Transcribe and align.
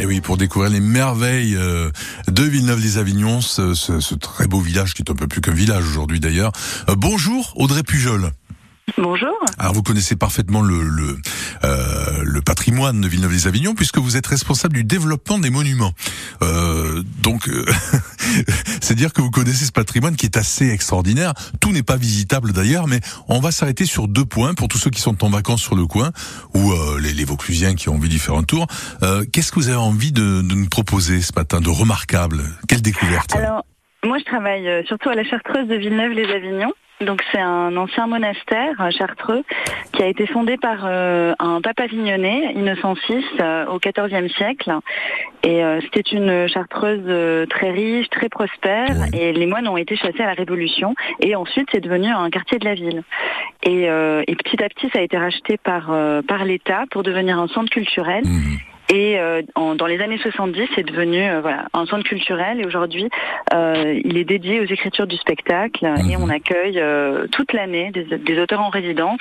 Et 0.00 0.06
oui, 0.06 0.22
pour 0.22 0.38
découvrir 0.38 0.70
les 0.70 0.80
merveilles 0.80 1.54
euh, 1.56 1.90
de 2.26 2.42
Villeneuve-les-Avignon, 2.42 3.42
ce, 3.42 3.74
ce, 3.74 4.00
ce, 4.00 4.14
très 4.14 4.46
beau 4.46 4.58
village 4.58 4.94
qui 4.94 5.02
est 5.02 5.10
un 5.10 5.14
peu 5.14 5.28
plus 5.28 5.42
qu'un 5.42 5.52
village 5.52 5.86
aujourd'hui 5.86 6.20
d'ailleurs. 6.20 6.52
Euh, 6.88 6.94
bonjour 6.96 7.52
Audrey 7.56 7.82
Pujol. 7.82 8.32
Bonjour. 8.96 9.36
Alors 9.58 9.72
vous 9.72 9.82
connaissez 9.82 10.16
parfaitement 10.16 10.62
le, 10.62 10.82
le, 10.82 11.18
euh, 11.64 12.22
le 12.22 12.40
patrimoine 12.40 13.00
de 13.00 13.08
Villeneuve-les-Avignon 13.08 13.74
puisque 13.74 13.98
vous 13.98 14.16
êtes 14.16 14.26
responsable 14.26 14.74
du 14.74 14.84
développement 14.84 15.38
des 15.38 15.50
monuments. 15.50 15.92
Euh, 16.42 17.02
donc 17.22 17.48
euh, 17.48 17.64
c'est 18.80 18.94
dire 18.94 19.12
que 19.12 19.20
vous 19.20 19.30
connaissez 19.30 19.64
ce 19.64 19.72
patrimoine 19.72 20.16
qui 20.16 20.26
est 20.26 20.36
assez 20.36 20.68
extraordinaire. 20.70 21.32
Tout 21.60 21.72
n'est 21.72 21.82
pas 21.82 21.96
visitable 21.96 22.52
d'ailleurs, 22.52 22.86
mais 22.86 23.00
on 23.28 23.40
va 23.40 23.50
s'arrêter 23.52 23.86
sur 23.86 24.08
deux 24.08 24.24
points 24.24 24.54
pour 24.54 24.68
tous 24.68 24.78
ceux 24.78 24.90
qui 24.90 25.00
sont 25.00 25.24
en 25.24 25.30
vacances 25.30 25.62
sur 25.62 25.76
le 25.76 25.86
coin 25.86 26.10
ou 26.54 26.72
euh, 26.72 27.00
les, 27.00 27.12
les 27.12 27.24
Vauclusiens 27.24 27.74
qui 27.74 27.88
ont 27.88 27.94
envie 27.94 28.08
d'y 28.08 28.18
faire 28.18 28.34
un 28.34 28.44
tour. 28.44 28.66
Euh, 29.02 29.24
Qu'est-ce 29.32 29.52
que 29.52 29.56
vous 29.56 29.68
avez 29.68 29.76
envie 29.76 30.12
de, 30.12 30.42
de 30.42 30.54
nous 30.54 30.68
proposer 30.68 31.20
ce 31.20 31.32
matin 31.34 31.60
de 31.60 31.68
remarquable? 31.68 32.42
Quelle 32.68 32.82
découverte? 32.82 33.34
Alors, 33.36 33.64
moi 34.04 34.18
je 34.18 34.24
travaille 34.24 34.68
euh, 34.68 34.82
surtout 34.86 35.08
à 35.08 35.14
la 35.14 35.24
Chartreuse 35.24 35.68
de 35.68 35.74
Villeneuve-les-Avignon. 35.74 36.72
Donc 37.00 37.22
c'est 37.32 37.40
un 37.40 37.76
ancien 37.78 38.06
monastère 38.06 38.78
euh, 38.80 38.90
chartreux 38.90 39.42
qui 39.92 40.02
a 40.02 40.06
été 40.06 40.26
fondé 40.26 40.58
par 40.58 40.84
euh, 40.84 41.32
un 41.38 41.62
pape 41.62 41.80
avignonnais, 41.80 42.52
Innocent 42.54 42.94
VI, 43.08 43.24
euh, 43.40 43.64
au 43.66 43.78
XIVe 43.78 44.28
siècle. 44.36 44.70
Et 45.42 45.64
euh, 45.64 45.80
c'était 45.80 46.10
une 46.10 46.46
chartreuse 46.48 47.48
très 47.48 47.70
riche, 47.70 48.10
très 48.10 48.28
prospère. 48.28 48.90
Ouais. 48.90 49.18
Et 49.18 49.32
les 49.32 49.46
moines 49.46 49.66
ont 49.66 49.78
été 49.78 49.96
chassés 49.96 50.22
à 50.22 50.26
la 50.26 50.34
Révolution. 50.34 50.94
Et 51.20 51.34
ensuite 51.34 51.68
c'est 51.72 51.80
devenu 51.80 52.08
un 52.08 52.28
quartier 52.28 52.58
de 52.58 52.66
la 52.66 52.74
ville. 52.74 53.02
Et, 53.62 53.84
et 53.84 54.36
petit 54.36 54.62
à 54.62 54.68
petit 54.68 54.88
ça 54.92 54.98
a 54.98 55.02
été 55.02 55.16
racheté 55.16 55.56
par 55.56 55.90
par 56.26 56.44
l'État 56.44 56.84
pour 56.90 57.02
devenir 57.02 57.38
un 57.38 57.48
centre 57.48 57.70
culturel. 57.70 58.24
Mhm. 58.24 58.58
Et 58.92 59.18
euh, 59.18 59.42
en- 59.54 59.74
dans 59.76 59.86
les 59.86 60.00
années 60.00 60.18
70, 60.18 60.68
c'est 60.74 60.82
devenu 60.86 61.22
euh, 61.22 61.40
voilà, 61.40 61.66
un 61.74 61.86
centre 61.86 62.02
culturel 62.04 62.60
et 62.60 62.66
aujourd'hui, 62.66 63.08
euh, 63.54 64.00
il 64.04 64.16
est 64.16 64.24
dédié 64.24 64.60
aux 64.60 64.64
écritures 64.64 65.06
du 65.06 65.16
spectacle 65.16 65.84
et 66.08 66.16
Mhm. 66.16 66.22
on 66.22 66.28
accueille 66.28 66.78
euh, 66.80 67.26
toute 67.30 67.52
l'année 67.52 67.90
des, 67.92 68.04
des 68.18 68.38
auteurs 68.40 68.60
en 68.60 68.68
résidence 68.68 69.20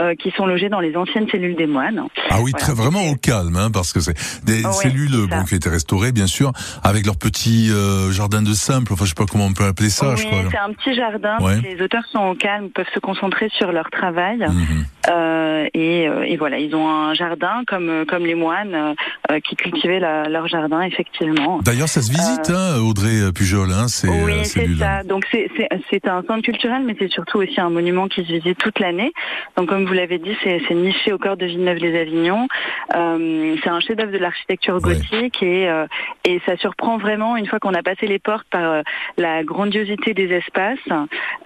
euh, 0.00 0.14
qui 0.14 0.30
sont 0.32 0.46
logés 0.46 0.68
dans 0.68 0.80
les 0.80 0.96
anciennes 0.96 1.28
cellules 1.28 1.56
des 1.56 1.66
moines. 1.66 2.04
Ah 2.30 2.36
oui, 2.42 2.52
Voilà. 2.52 2.58
très, 2.58 2.74
vraiment 2.74 3.02
au 3.08 3.14
calme, 3.16 3.56
hein, 3.56 3.70
parce 3.72 3.92
que 3.92 4.00
c'est 4.00 4.14
des 4.44 4.64
ouais, 4.64 4.72
cellules 4.72 5.10
c'est 5.10 5.26
bon, 5.36 5.44
qui 5.44 5.54
ont 5.54 5.56
été 5.56 5.68
restaurées, 5.68 6.12
bien 6.12 6.26
sûr, 6.28 6.52
avec 6.84 7.04
leur 7.04 7.16
petit 7.16 7.70
euh, 7.72 8.10
jardin 8.12 8.42
de 8.42 8.52
simple. 8.52 8.92
Enfin, 8.92 9.04
je 9.04 9.10
sais 9.10 9.14
pas 9.16 9.26
comment 9.30 9.46
on 9.46 9.52
peut 9.52 9.64
appeler 9.66 9.90
ça. 9.90 10.14
je 10.16 10.22
oui, 10.22 10.28
crois. 10.28 10.42
c'est 10.50 10.58
un 10.58 10.72
petit 10.72 10.94
jardin. 10.94 11.38
Ouais. 11.40 11.60
Les 11.62 11.82
auteurs 11.82 12.04
sont 12.12 12.20
au 12.28 12.34
calme, 12.34 12.70
peuvent 12.70 12.86
se 12.94 13.00
concentrer 13.00 13.48
sur 13.56 13.72
leur 13.72 13.90
travail. 13.90 14.38
Mhm. 14.38 14.84
Euh, 15.10 15.66
et, 15.74 16.08
euh, 16.08 16.22
et 16.22 16.36
voilà, 16.36 16.58
ils 16.58 16.74
ont 16.76 16.88
un 16.88 17.12
jardin 17.14 17.62
comme 17.66 17.88
euh, 17.88 18.04
comme 18.04 18.24
les 18.24 18.34
moines 18.36 18.74
euh, 18.74 18.94
euh, 19.32 19.40
qui 19.40 19.56
cultivaient 19.56 19.98
la- 19.98 20.28
leur 20.28 20.46
jardin 20.46 20.80
effectivement. 20.82 21.58
D'ailleurs, 21.62 21.88
ça 21.88 22.02
se 22.02 22.10
visite, 22.12 22.50
hein, 22.50 22.78
Audrey 22.80 23.32
Pujol, 23.34 23.70
hein, 23.72 23.88
ces 23.88 24.08
oui, 24.08 24.44
c'est 24.44 24.68
ça. 24.76 25.02
Donc 25.02 25.24
c'est 25.32 25.50
c'est 25.56 25.68
c'est 25.90 26.06
un 26.08 26.22
centre 26.22 26.42
culturel, 26.42 26.82
mais 26.86 26.94
c'est 26.98 27.10
surtout 27.10 27.38
aussi 27.38 27.60
un 27.60 27.70
monument 27.70 28.06
qui 28.06 28.22
se 28.24 28.32
visite 28.32 28.58
toute 28.58 28.78
l'année. 28.78 29.12
Donc 29.56 29.68
comme 29.68 29.84
vous 29.86 29.92
l'avez 29.92 30.18
dit, 30.18 30.36
c'est 30.44 30.60
c'est 30.68 30.74
niché 30.74 31.12
au 31.12 31.18
cœur 31.18 31.36
de 31.36 31.46
Villeneuve-les-Avignon. 31.46 32.46
Euh, 32.94 33.56
c'est 33.62 33.70
un 33.70 33.80
chef-d'œuvre 33.80 34.12
de 34.12 34.18
l'architecture 34.18 34.74
Ouais. 34.74 34.94
gothique 34.94 35.42
et 35.42 35.68
euh, 35.68 35.86
et 36.24 36.40
ça 36.46 36.56
surprend 36.56 36.96
vraiment 36.98 37.36
une 37.36 37.46
fois 37.46 37.58
qu'on 37.58 37.74
a 37.74 37.82
passé 37.82 38.06
les 38.06 38.18
portes 38.20 38.46
par 38.50 38.82
la 39.18 39.42
grandiosité 39.42 40.14
des 40.14 40.30
espaces 40.32 40.78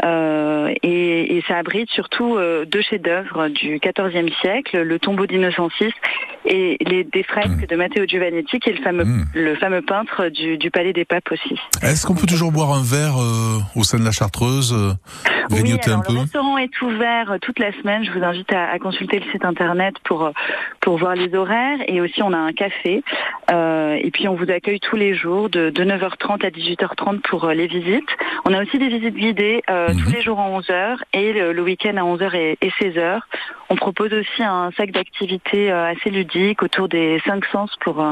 euh, 0.04 0.72
et, 0.82 1.36
et 1.36 1.42
ça 1.48 1.56
abrite 1.56 1.90
surtout 1.90 2.38
deux 2.66 2.82
chefs-d'œuvre 2.82 3.45
du 3.48 3.78
XIVe 3.80 4.30
siècle, 4.40 4.82
le 4.82 4.98
tombeau 4.98 5.26
d'Innocent 5.26 5.68
VI 5.80 5.90
et 6.48 6.76
les 6.80 7.04
des 7.04 7.22
fresques 7.22 7.66
de 7.68 7.76
Matteo 7.76 8.04
Giovannetti, 8.06 8.60
qui 8.60 8.70
est 8.70 8.74
le 8.74 8.82
fameux 8.82 9.04
Mm. 9.04 9.24
le 9.34 9.54
fameux 9.56 9.82
peintre 9.82 10.28
du, 10.28 10.58
du 10.58 10.70
Palais 10.70 10.92
des 10.92 11.04
Papes 11.04 11.30
aussi. 11.30 11.58
Est-ce 11.82 12.06
qu'on 12.06 12.14
peut 12.14 12.26
toujours 12.26 12.52
boire 12.52 12.72
un 12.72 12.82
verre 12.82 13.16
euh, 13.20 13.58
au 13.74 13.84
sein 13.84 13.98
de 13.98 14.04
la 14.04 14.10
Chartreuse, 14.12 14.72
euh, 14.72 14.92
Oui, 15.50 15.60
grignoter 15.62 15.90
alors 15.90 16.00
un 16.00 16.02
peu? 16.02 16.14
Est 16.58 16.80
ouvert 16.82 17.36
toute 17.40 17.58
la 17.58 17.72
semaine. 17.72 18.04
Je 18.04 18.10
vous 18.12 18.22
invite 18.24 18.52
à, 18.52 18.70
à 18.70 18.78
consulter 18.78 19.18
le 19.20 19.30
site 19.30 19.44
internet 19.44 19.94
pour 20.04 20.30
pour 20.80 20.96
voir 20.98 21.14
les 21.14 21.34
horaires 21.34 21.78
et 21.88 22.00
aussi 22.00 22.22
on 22.22 22.32
a 22.32 22.38
un 22.38 22.52
café 22.52 23.02
Euh, 23.52 23.96
et 24.02 24.10
puis 24.10 24.26
on 24.26 24.34
vous 24.34 24.50
accueille 24.50 24.80
tous 24.80 24.96
les 24.96 25.14
jours 25.14 25.48
de, 25.48 25.70
de 25.70 25.84
9h30 25.84 26.44
à 26.44 26.50
18h30 26.50 27.20
pour 27.20 27.44
euh, 27.44 27.54
les 27.54 27.68
visites. 27.68 28.08
On 28.44 28.52
a 28.52 28.60
aussi 28.60 28.76
des 28.78 28.88
visites 28.88 29.14
guidées 29.14 29.62
euh, 29.70 29.90
Mhm. 29.90 30.02
tous 30.02 30.10
les 30.10 30.20
jours 30.22 30.40
en 30.40 30.58
11h 30.60 30.96
et 31.12 31.32
le, 31.32 31.52
le 31.52 31.62
week-end 31.62 31.96
à 31.96 32.02
11h 32.02 32.34
et, 32.34 32.58
et 32.60 32.70
16h. 32.70 33.20
On 33.70 33.76
propose 33.76 34.12
aussi 34.12 34.42
un 34.42 34.70
sac 34.76 34.90
d'activités 34.90 35.70
assez 35.70 36.10
ludiques 36.10 36.62
autour 36.64 36.88
des 36.88 37.20
cinq 37.24 37.44
sens 37.46 37.70
pour 37.80 38.04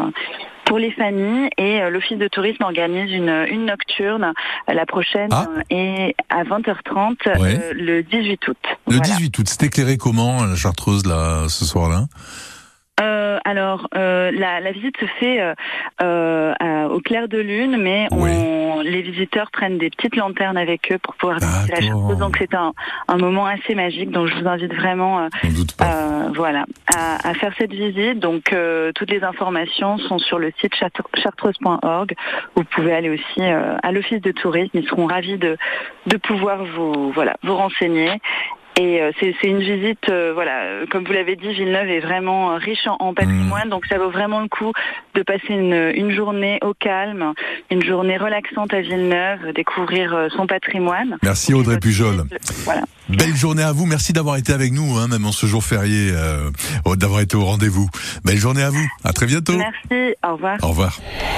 pour 0.64 0.78
les 0.78 0.90
familles 0.92 1.48
et 1.58 1.80
euh, 1.82 1.90
l'office 1.90 2.18
de 2.18 2.28
tourisme 2.28 2.62
organise 2.64 3.10
une, 3.12 3.46
une 3.50 3.66
nocturne 3.66 4.32
euh, 4.68 4.72
la 4.72 4.86
prochaine 4.86 5.28
Ah. 5.32 5.46
et 5.70 6.14
à 6.30 6.44
20h30 6.44 7.38
Ouais. 7.40 7.58
euh, 7.62 7.72
le 7.74 8.02
18 8.02 8.48
août. 8.48 8.56
Le 8.88 8.96
Voilà. 8.96 9.00
18 9.02 9.38
août, 9.38 9.46
c'est 9.48 9.62
éclairé 9.66 9.96
comment 9.96 10.44
la 10.44 10.56
Chartreuse 10.56 11.06
là 11.06 11.46
ce 11.48 11.64
soir-là? 11.64 12.04
Euh, 13.00 13.38
alors 13.44 13.88
euh, 13.96 14.30
la, 14.30 14.60
la 14.60 14.70
visite 14.70 14.94
se 15.00 15.06
fait 15.18 15.40
euh, 16.02 16.52
à- 16.60 16.86
au 16.88 17.00
clair 17.00 17.26
de 17.28 17.38
lune, 17.38 17.76
mais 17.76 18.06
on, 18.12 18.24
les 18.84 19.02
visiteurs 19.02 19.50
prennent 19.50 19.78
des 19.78 19.90
petites 19.90 20.16
lanternes 20.16 20.56
avec 20.56 20.92
eux 20.92 20.98
pour 20.98 21.14
pouvoir 21.14 21.38
visiter 21.38 21.72
la. 21.72 21.80
Chartreuse. 21.80 22.18
Donc 22.18 22.36
c'est 22.38 22.54
un, 22.54 22.72
un 23.08 23.16
moment 23.16 23.46
assez 23.46 23.74
magique. 23.74 24.10
Donc 24.10 24.28
je 24.28 24.34
vous 24.40 24.46
invite 24.48 24.74
vraiment 24.74 25.20
euh. 25.20 25.28
Euh, 25.82 26.28
voilà, 26.34 26.64
à, 26.94 27.28
à 27.28 27.34
faire 27.34 27.52
cette 27.58 27.72
visite. 27.72 28.18
Donc, 28.18 28.52
euh, 28.52 28.92
toutes 28.94 29.10
les 29.10 29.22
informations 29.22 29.98
sont 29.98 30.18
sur 30.18 30.38
le 30.38 30.52
site 30.60 30.74
chartreuse.org. 30.74 32.14
Vous 32.54 32.64
pouvez 32.64 32.92
aller 32.92 33.10
aussi 33.10 33.42
à 33.42 33.92
l'office 33.92 34.20
de 34.20 34.32
tourisme. 34.32 34.70
Ils 34.74 34.86
seront 34.88 35.06
ravis 35.06 35.38
de, 35.38 35.56
de 36.06 36.16
pouvoir 36.16 36.64
vous, 36.64 37.12
voilà, 37.12 37.36
vous 37.42 37.56
renseigner. 37.56 38.10
Et 38.76 39.00
euh, 39.00 39.12
c'est 39.20 39.34
une 39.44 39.60
visite, 39.60 40.08
euh, 40.08 40.32
voilà, 40.34 40.84
comme 40.90 41.04
vous 41.04 41.12
l'avez 41.12 41.36
dit, 41.36 41.52
Villeneuve 41.52 41.88
est 41.88 42.00
vraiment 42.00 42.52
euh, 42.52 42.56
riche 42.56 42.86
en, 42.86 42.96
en 42.98 43.14
patrimoine, 43.14 43.68
donc 43.68 43.86
ça 43.86 43.98
vaut 43.98 44.10
vraiment 44.10 44.40
le 44.40 44.48
coup 44.48 44.72
de 45.14 45.22
passer 45.22 45.50
une, 45.50 45.92
une 45.94 46.10
journée 46.10 46.58
au 46.62 46.74
calme, 46.74 47.34
une 47.70 47.84
journée 47.84 48.16
relaxante 48.16 48.74
à 48.74 48.80
Villeneuve, 48.80 49.52
découvrir 49.54 50.28
son 50.36 50.46
patrimoine. 50.48 51.18
Merci 51.22 51.54
Audrey 51.54 51.78
Pujol. 51.78 52.24
Voilà. 52.64 52.82
Belle 53.08 53.36
journée 53.36 53.62
à 53.62 53.72
vous. 53.72 53.86
Merci 53.86 54.12
d'avoir 54.12 54.36
été 54.36 54.52
avec 54.52 54.72
nous, 54.72 54.96
hein, 54.96 55.08
même 55.08 55.26
en 55.26 55.32
ce 55.32 55.46
jour 55.46 55.62
férié, 55.62 56.10
euh, 56.12 56.50
d'avoir 56.96 57.20
été 57.20 57.36
au 57.36 57.44
rendez-vous. 57.44 57.88
Belle 58.24 58.38
journée 58.38 58.62
à 58.62 58.70
vous. 58.70 58.86
À 59.04 59.12
très 59.12 59.26
bientôt. 59.26 59.56
Merci, 59.56 60.16
au 60.26 60.32
revoir. 60.32 60.58
Au 60.62 60.68
revoir. 60.68 60.98